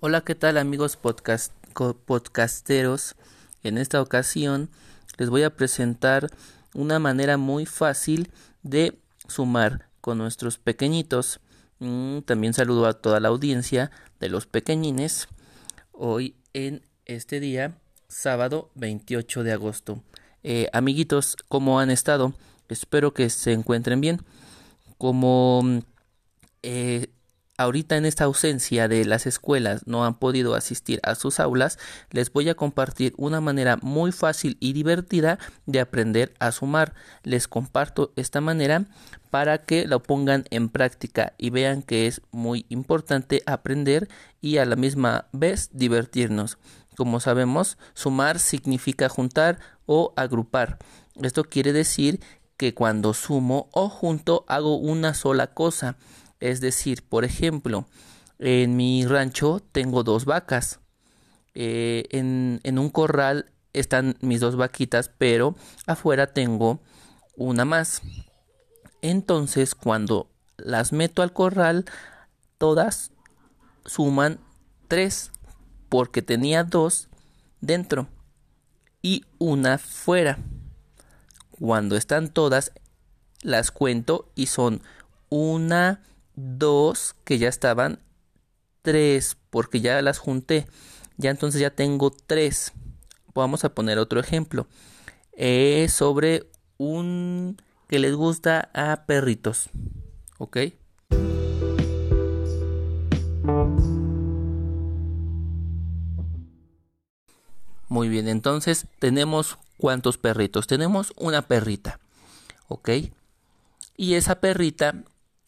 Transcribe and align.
Hola, 0.00 0.20
¿qué 0.20 0.34
tal 0.34 0.58
amigos 0.58 0.96
podcast, 0.96 1.52
podcasteros? 2.04 3.14
En 3.62 3.78
esta 3.78 4.02
ocasión 4.02 4.68
les 5.16 5.30
voy 5.30 5.44
a 5.44 5.56
presentar 5.56 6.28
una 6.74 6.98
manera 6.98 7.38
muy 7.38 7.64
fácil 7.64 8.30
de 8.62 8.98
sumar 9.28 9.88
con 10.02 10.18
nuestros 10.18 10.58
pequeñitos. 10.58 11.40
Mm, 11.78 12.18
también 12.20 12.52
saludo 12.52 12.86
a 12.86 13.00
toda 13.00 13.18
la 13.20 13.28
audiencia 13.28 13.90
de 14.20 14.28
los 14.28 14.46
pequeñines 14.46 15.28
hoy 15.92 16.36
en 16.52 16.82
este 17.06 17.40
día, 17.40 17.78
sábado 18.08 18.70
28 18.74 19.42
de 19.42 19.52
agosto. 19.52 20.02
Eh, 20.46 20.68
amiguitos, 20.74 21.38
¿cómo 21.48 21.80
han 21.80 21.90
estado? 21.90 22.34
Espero 22.68 23.14
que 23.14 23.30
se 23.30 23.52
encuentren 23.52 24.02
bien. 24.02 24.20
Como 24.98 25.80
eh, 26.62 27.06
ahorita 27.56 27.96
en 27.96 28.04
esta 28.04 28.24
ausencia 28.24 28.86
de 28.86 29.06
las 29.06 29.26
escuelas 29.26 29.86
no 29.86 30.04
han 30.04 30.18
podido 30.18 30.54
asistir 30.54 31.00
a 31.02 31.14
sus 31.14 31.40
aulas, 31.40 31.78
les 32.10 32.30
voy 32.30 32.50
a 32.50 32.54
compartir 32.56 33.14
una 33.16 33.40
manera 33.40 33.78
muy 33.80 34.12
fácil 34.12 34.58
y 34.60 34.74
divertida 34.74 35.38
de 35.64 35.80
aprender 35.80 36.34
a 36.40 36.52
sumar. 36.52 36.92
Les 37.22 37.48
comparto 37.48 38.12
esta 38.14 38.42
manera 38.42 38.84
para 39.30 39.62
que 39.62 39.86
lo 39.86 40.02
pongan 40.02 40.44
en 40.50 40.68
práctica 40.68 41.32
y 41.38 41.48
vean 41.48 41.80
que 41.80 42.06
es 42.06 42.20
muy 42.32 42.66
importante 42.68 43.42
aprender 43.46 44.08
y 44.42 44.58
a 44.58 44.66
la 44.66 44.76
misma 44.76 45.26
vez 45.32 45.70
divertirnos. 45.72 46.58
Como 46.96 47.18
sabemos, 47.18 47.76
sumar 47.94 48.38
significa 48.38 49.08
juntar 49.08 49.58
o 49.86 50.12
agrupar. 50.16 50.78
Esto 51.22 51.44
quiere 51.44 51.72
decir 51.72 52.20
que 52.56 52.74
cuando 52.74 53.14
sumo 53.14 53.68
o 53.72 53.88
junto 53.88 54.44
hago 54.48 54.76
una 54.76 55.14
sola 55.14 55.48
cosa. 55.48 55.96
Es 56.40 56.60
decir, 56.60 57.02
por 57.02 57.24
ejemplo, 57.24 57.86
en 58.38 58.76
mi 58.76 59.06
rancho 59.06 59.60
tengo 59.72 60.02
dos 60.02 60.24
vacas. 60.24 60.80
Eh, 61.54 62.04
en, 62.10 62.60
en 62.64 62.78
un 62.78 62.90
corral 62.90 63.52
están 63.72 64.16
mis 64.20 64.40
dos 64.40 64.56
vaquitas, 64.56 65.10
pero 65.16 65.56
afuera 65.86 66.28
tengo 66.28 66.80
una 67.36 67.64
más. 67.64 68.02
Entonces, 69.02 69.74
cuando 69.74 70.30
las 70.56 70.92
meto 70.92 71.22
al 71.22 71.32
corral, 71.32 71.84
todas 72.58 73.12
suman 73.84 74.40
tres, 74.88 75.30
porque 75.88 76.22
tenía 76.22 76.64
dos 76.64 77.08
dentro 77.60 78.08
y 79.04 79.22
una 79.38 79.76
fuera. 79.76 80.38
Cuando 81.50 81.94
están 81.94 82.30
todas, 82.30 82.72
las 83.42 83.70
cuento 83.70 84.32
y 84.34 84.46
son 84.46 84.80
una, 85.28 86.02
dos 86.34 87.14
que 87.24 87.36
ya 87.36 87.48
estaban, 87.48 88.00
tres 88.80 89.36
porque 89.50 89.82
ya 89.82 90.00
las 90.00 90.18
junté. 90.18 90.66
Ya 91.18 91.30
entonces 91.30 91.60
ya 91.60 91.70
tengo 91.70 92.10
tres. 92.10 92.72
Vamos 93.34 93.64
a 93.64 93.74
poner 93.74 93.98
otro 93.98 94.20
ejemplo. 94.20 94.66
Es 95.32 95.92
sobre 95.92 96.48
un 96.78 97.58
que 97.88 97.98
les 97.98 98.14
gusta 98.14 98.70
a 98.72 99.04
perritos. 99.04 99.68
¿Ok? 100.38 100.56
Muy 107.94 108.08
bien, 108.08 108.26
entonces 108.26 108.88
tenemos 108.98 109.56
cuántos 109.78 110.18
perritos. 110.18 110.66
Tenemos 110.66 111.12
una 111.16 111.42
perrita. 111.42 112.00
¿Ok? 112.66 112.90
Y 113.96 114.14
esa 114.14 114.40
perrita 114.40 115.04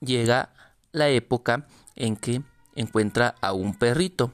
llega 0.00 0.48
la 0.90 1.10
época 1.10 1.66
en 1.96 2.16
que 2.16 2.40
encuentra 2.74 3.34
a 3.42 3.52
un 3.52 3.74
perrito. 3.74 4.32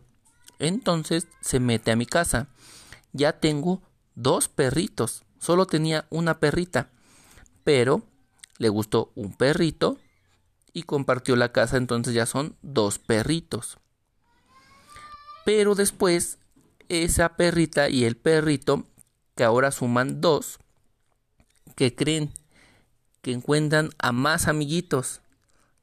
Entonces 0.61 1.27
se 1.41 1.59
mete 1.59 1.91
a 1.91 1.97
mi 1.97 2.07
casa. 2.07 2.47
Ya 3.13 3.41
tengo 3.41 3.83
dos 4.15 4.47
perritos. 4.47 5.25
Solo 5.41 5.67
tenía 5.67 6.07
una 6.09 6.39
perrita. 6.39 6.91
Pero 7.65 8.05
le 8.59 8.69
gustó 8.69 9.11
un 9.17 9.37
perrito 9.37 9.99
y 10.73 10.85
compartió 10.85 11.35
la 11.35 11.51
casa. 11.51 11.77
Entonces 11.77 12.15
ya 12.15 12.27
son 12.27 12.55
dos 12.63 13.01
perritos. 13.01 13.79
Pero 15.45 15.75
después 15.75 16.39
esa 16.89 17.37
perrita 17.37 17.89
y 17.89 18.05
el 18.05 18.17
perrito, 18.17 18.87
que 19.35 19.45
ahora 19.45 19.71
suman 19.71 20.21
dos, 20.21 20.59
que 21.75 21.95
creen 21.95 22.33
que 23.23 23.33
encuentran 23.33 23.91
a 23.99 24.13
más 24.13 24.49
amiguitos 24.49 25.21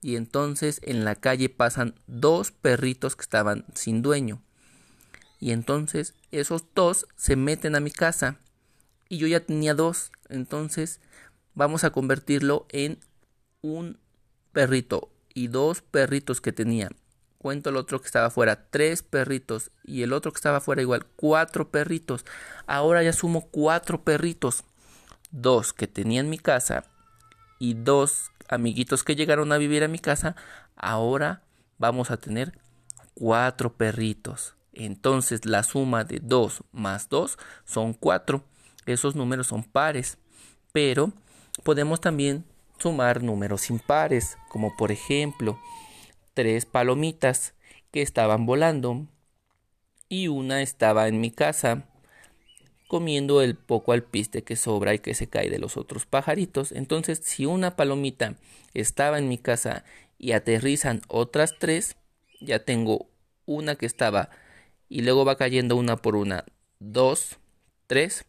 y 0.01 0.17
entonces 0.17 0.79
en 0.83 1.05
la 1.05 1.15
calle 1.15 1.49
pasan 1.49 1.95
dos 2.07 2.51
perritos 2.51 3.15
que 3.15 3.21
estaban 3.21 3.65
sin 3.73 4.01
dueño. 4.01 4.41
Y 5.39 5.51
entonces 5.51 6.13
esos 6.31 6.65
dos 6.75 7.07
se 7.15 7.35
meten 7.35 7.75
a 7.75 7.79
mi 7.79 7.91
casa 7.91 8.37
y 9.09 9.17
yo 9.17 9.27
ya 9.27 9.39
tenía 9.39 9.73
dos. 9.73 10.11
Entonces 10.29 10.99
vamos 11.53 11.83
a 11.83 11.91
convertirlo 11.91 12.65
en 12.69 12.99
un 13.61 13.97
perrito 14.51 15.09
y 15.33 15.47
dos 15.47 15.81
perritos 15.81 16.41
que 16.41 16.51
tenía. 16.51 16.89
Cuento 17.43 17.71
el 17.71 17.75
otro 17.75 17.99
que 17.99 18.05
estaba 18.05 18.27
afuera, 18.27 18.69
tres 18.69 19.03
perritos 19.03 19.69
y 19.83 20.03
el 20.03 20.13
otro 20.13 20.31
que 20.31 20.37
estaba 20.37 20.59
afuera 20.59 20.81
igual, 20.81 21.05
cuatro 21.17 21.71
perritos. 21.71 22.23
Ahora 22.67 23.03
ya 23.03 23.11
sumo 23.11 23.49
cuatro 23.51 24.01
perritos. 24.01 24.63
Dos 25.29 25.73
que 25.73 25.85
tenía 25.85 26.21
en 26.21 26.29
mi 26.29 26.37
casa 26.37 26.85
y 27.59 27.73
dos 27.73 28.31
amiguitos 28.47 29.03
que 29.03 29.17
llegaron 29.17 29.51
a 29.51 29.57
vivir 29.57 29.83
a 29.83 29.89
mi 29.89 29.99
casa, 29.99 30.37
ahora 30.77 31.41
vamos 31.77 32.11
a 32.11 32.17
tener 32.17 32.57
cuatro 33.13 33.73
perritos. 33.73 34.55
Entonces 34.71 35.45
la 35.45 35.63
suma 35.63 36.05
de 36.05 36.21
2 36.23 36.63
más 36.71 37.09
2 37.09 37.37
son 37.65 37.91
4. 37.91 38.41
Esos 38.85 39.17
números 39.17 39.47
son 39.47 39.65
pares. 39.65 40.17
Pero 40.71 41.11
podemos 41.63 41.99
también 41.99 42.45
sumar 42.79 43.21
números 43.21 43.69
impares, 43.69 44.37
como 44.47 44.77
por 44.77 44.93
ejemplo 44.93 45.59
tres 46.33 46.66
palomitas 46.66 47.53
que 47.91 48.01
estaban 48.01 48.45
volando 48.45 49.07
y 50.09 50.27
una 50.27 50.61
estaba 50.61 51.07
en 51.07 51.19
mi 51.19 51.31
casa 51.31 51.88
comiendo 52.88 53.41
el 53.41 53.55
poco 53.55 53.91
alpiste 53.91 54.44
que 54.44 54.55
sobra 54.55 54.94
y 54.94 54.99
que 54.99 55.16
se 55.16 55.27
cae 55.27 55.49
de 55.49 55.57
los 55.57 55.77
otros 55.77 56.05
pajaritos. 56.05 56.71
Entonces, 56.71 57.21
si 57.23 57.47
una 57.47 57.75
palomita 57.75 58.35
estaba 58.75 59.17
en 59.17 59.27
mi 59.27 59.39
casa 59.39 59.83
y 60.19 60.33
aterrizan 60.33 61.01
otras 61.07 61.57
tres, 61.57 61.95
ya 62.39 62.59
tengo 62.59 63.09
una 63.47 63.75
que 63.75 63.88
estaba 63.88 64.29
y 64.89 65.01
luego 65.01 65.25
va 65.25 65.38
cayendo 65.38 65.75
una 65.75 65.97
por 65.97 66.15
una. 66.15 66.45
Dos, 66.79 67.39
tres, 67.88 68.25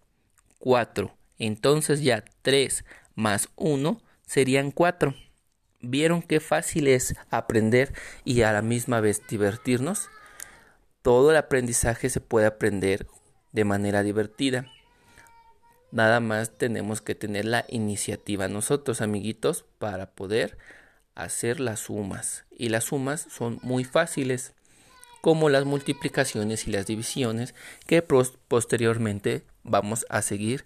cuatro. 0.59 1.15
Entonces 1.38 2.00
ya 2.03 2.25
tres 2.41 2.86
más 3.15 3.50
uno 3.56 4.00
serían 4.26 4.71
cuatro. 4.71 5.15
¿Vieron 5.87 6.22
qué 6.22 6.41
fácil 6.41 6.89
es 6.89 7.15
aprender 7.31 7.93
y 8.25 8.43
a 8.43 8.53
la 8.53 8.62
misma 8.62 9.00
vez 9.00 9.21
divertirnos? 9.28 10.09
Todo 11.03 11.31
el 11.31 11.37
aprendizaje 11.37 12.09
se 12.09 12.21
puede 12.21 12.47
aprender 12.47 13.06
de 13.53 13.65
manera 13.65 14.03
divertida. 14.03 14.67
Nada 15.91 16.21
más 16.21 16.56
tenemos 16.56 17.03
que 17.03 17.15
tener 17.15 17.45
la 17.45 17.67
iniciativa 17.69 18.49
nosotros, 18.49 19.03
amiguitos, 19.03 19.67
para 19.78 20.11
poder 20.12 20.56
hacer 21.15 21.61
las 21.61 21.81
sumas. 21.81 22.47
Y 22.51 22.71
las 22.71 22.84
sumas 22.84 23.27
son 23.31 23.61
muy 23.62 23.84
fáciles, 23.84 24.55
como 25.21 25.51
las 25.51 25.66
multiplicaciones 25.66 26.66
y 26.66 26.71
las 26.71 26.87
divisiones, 26.87 27.55
que 27.87 28.03
posteriormente 28.03 29.45
vamos 29.62 30.06
a 30.09 30.22
seguir 30.22 30.65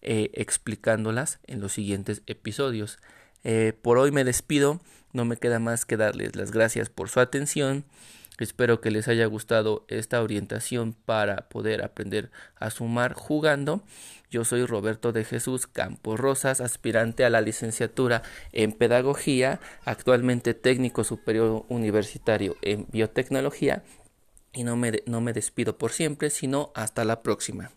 eh, 0.00 0.30
explicándolas 0.32 1.38
en 1.46 1.60
los 1.60 1.72
siguientes 1.72 2.22
episodios. 2.26 2.98
Eh, 3.44 3.72
por 3.80 3.98
hoy 3.98 4.10
me 4.10 4.24
despido, 4.24 4.80
no 5.12 5.24
me 5.24 5.36
queda 5.36 5.58
más 5.58 5.86
que 5.86 5.96
darles 5.96 6.34
las 6.34 6.50
gracias 6.50 6.90
por 6.90 7.08
su 7.08 7.20
atención 7.20 7.84
Espero 8.38 8.80
que 8.80 8.90
les 8.90 9.06
haya 9.06 9.26
gustado 9.26 9.84
esta 9.86 10.20
orientación 10.20 10.92
para 10.92 11.48
poder 11.48 11.84
aprender 11.84 12.32
a 12.56 12.70
sumar 12.70 13.12
jugando. 13.14 13.84
Yo 14.28 14.44
soy 14.44 14.66
Roberto 14.66 15.12
de 15.12 15.24
Jesús 15.24 15.68
Campos 15.68 16.18
Rosas, 16.18 16.60
aspirante 16.60 17.24
a 17.24 17.30
la 17.30 17.40
licenciatura 17.40 18.22
en 18.50 18.72
Pedagogía, 18.72 19.60
actualmente 19.84 20.54
técnico 20.54 21.04
superior 21.04 21.64
universitario 21.68 22.56
en 22.60 22.86
Biotecnología. 22.90 23.84
Y 24.52 24.64
no 24.64 24.76
me, 24.76 25.02
no 25.06 25.20
me 25.20 25.32
despido 25.32 25.78
por 25.78 25.92
siempre, 25.92 26.30
sino 26.30 26.72
hasta 26.74 27.04
la 27.04 27.22
próxima. 27.22 27.70